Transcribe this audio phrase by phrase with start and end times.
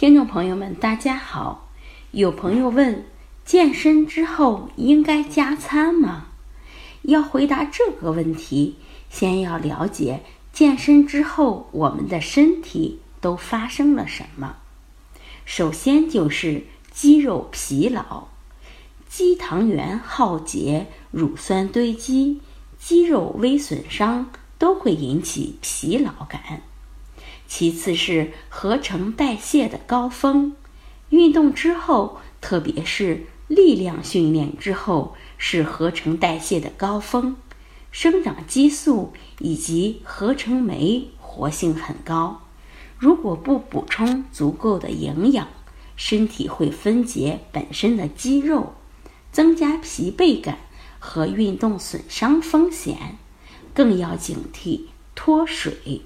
[0.00, 1.68] 听众朋友们，大家好。
[2.12, 3.04] 有朋友问：
[3.44, 6.28] 健身之后应该加餐吗？
[7.02, 8.76] 要回答这个问题，
[9.10, 10.22] 先要了解
[10.54, 14.56] 健身之后我们的身体都发生了什么。
[15.44, 18.28] 首先就是肌肉疲劳，
[19.06, 22.40] 肌糖原耗竭，乳酸堆积，
[22.78, 26.62] 肌肉微损伤，都会引起疲劳感。
[27.50, 30.54] 其次是合成代谢的高峰，
[31.08, 37.34] 运动之后，特别是力量训练之后，是合成代谢的高峰，
[37.90, 42.42] 生长激素以及合成酶活性很高。
[42.96, 45.48] 如果不补充足够的营养，
[45.96, 48.74] 身体会分解本身的肌肉，
[49.32, 50.58] 增加疲惫感
[51.00, 53.18] 和运动损伤风险，
[53.74, 54.82] 更要警惕
[55.16, 56.02] 脱水。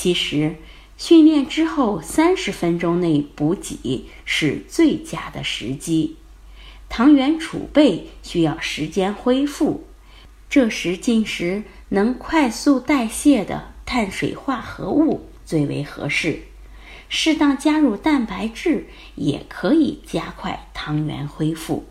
[0.00, 0.54] 其实，
[0.96, 6.14] 训练之后三十分钟内补给是最佳的时机。
[6.88, 9.82] 糖原储备需要时间恢复，
[10.48, 16.42] 这时进食能快速代谢的碳水化合物最为合适。
[17.08, 21.86] 适当加入蛋白质也可以加快糖原恢复。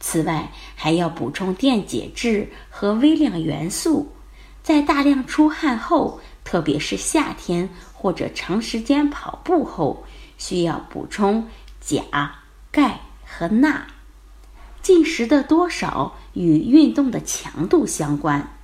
[0.00, 4.14] 此外，还要补充电解质和微量元素。
[4.62, 6.22] 在大量出汗后。
[6.46, 10.04] 特别是夏天或者长时间跑步后，
[10.38, 11.48] 需要补充
[11.80, 12.36] 钾、
[12.70, 13.88] 钙和钠。
[14.80, 18.56] 进食的多少与运动的强度相关。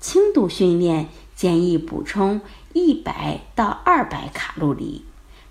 [0.00, 2.40] 轻度训练建议补充
[2.72, 5.04] 一百到二百卡路里，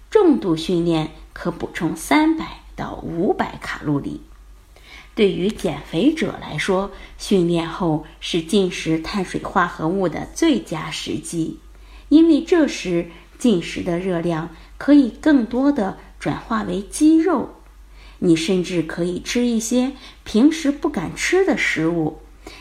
[0.10, 4.24] 重度训练可补充三百到五百卡路里。
[5.14, 11.60] 对于减肥者来说，训练后是进食碳水化合物的最佳时机。
[12.10, 17.50] 因为这时进食的热量可以更多的转化为肌肉，
[18.20, 22.20] 你甚至可以吃一些平时不敢吃的食物，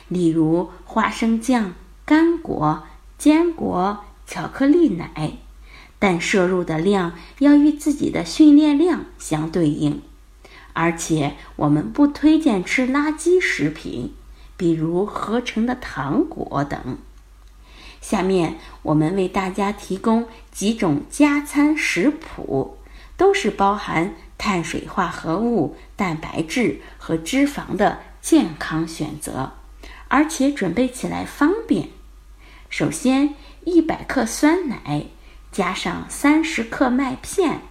[0.08, 1.74] 例如花生酱、
[2.04, 2.84] 干果、
[3.16, 5.38] 坚果、巧克力奶，
[5.98, 10.02] 但摄入的量要与自己的训练量相对应。
[10.74, 14.12] 而且我们不推荐吃垃圾食品，
[14.58, 16.98] 比如合成的糖果等。
[18.08, 22.78] 下面我们为大家提供几种加餐食谱，
[23.16, 29.54] 都是包含碳水化合物、蛋白质和脂肪的健康选择，
[30.06, 31.88] 而且准备起来方便。
[32.70, 33.34] 首先，
[33.64, 35.06] 一百克酸奶
[35.50, 37.62] 加上三十克麦片，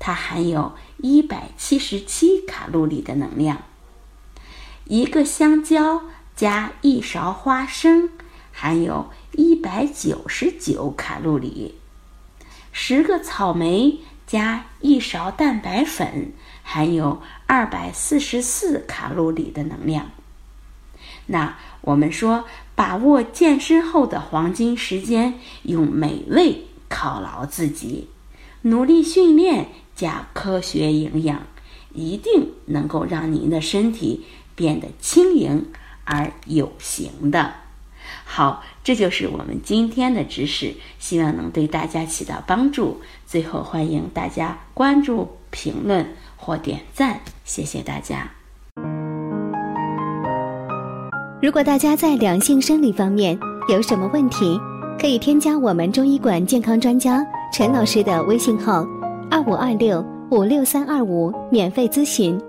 [0.00, 3.62] 它含有一百七十七卡路里的能量。
[4.86, 6.02] 一个香蕉
[6.34, 8.10] 加一勺花生。
[8.58, 11.74] 含有一百九十九卡路里，
[12.72, 20.10] 十个草莓加一勺蛋白粉，含有二百四十四卡路里的能量。
[21.26, 25.34] 那我们说，把握健身后的黄金时间，
[25.64, 28.08] 用美味犒劳自己，
[28.62, 31.42] 努力训练加科学营养，
[31.92, 34.24] 一定能够让您的身体
[34.54, 35.66] 变得轻盈
[36.04, 37.65] 而有型的。
[38.24, 43.00] 好，这就是我们今天的知识，希望能对大家起到帮助。
[43.26, 46.06] 最后，欢迎大家关注、评论
[46.36, 48.30] 或点赞，谢谢大家。
[51.42, 54.58] 如果大家在两性生理方面有什么问题，
[54.98, 58.84] 可以添加我们中医馆健康专家陈老师的微信号：
[59.30, 62.40] 二五二六五六三二五，免费咨询。